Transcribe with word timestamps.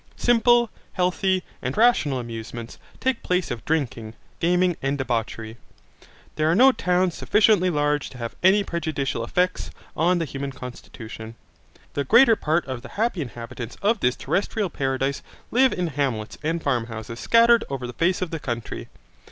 Simple, 0.17 0.71
healthy, 0.93 1.43
and 1.61 1.77
rational 1.77 2.17
amusements 2.17 2.79
take 2.99 3.21
place 3.21 3.51
of 3.51 3.63
drinking, 3.65 4.15
gaming, 4.39 4.75
and 4.81 4.97
debauchery. 4.97 5.57
There 6.37 6.49
are 6.49 6.55
no 6.55 6.71
towns 6.71 7.13
sufficiently 7.13 7.69
large 7.69 8.09
to 8.09 8.17
have 8.17 8.35
any 8.41 8.63
prejudicial 8.63 9.23
effects 9.23 9.69
on 9.95 10.17
the 10.17 10.25
human 10.25 10.53
constitution. 10.53 11.35
The 11.93 12.03
greater 12.03 12.35
part 12.35 12.65
of 12.65 12.81
the 12.81 12.89
happy 12.97 13.21
inhabitants 13.21 13.77
of 13.83 13.99
this 13.99 14.15
terrestrial 14.15 14.71
paradise 14.71 15.21
live 15.51 15.71
in 15.71 15.85
hamlets 15.85 16.39
and 16.41 16.63
farmhouses 16.63 17.19
scattered 17.19 17.63
over 17.69 17.85
the 17.85 17.93
face 17.93 18.23
of 18.23 18.31
the 18.31 18.39
country. 18.39 18.87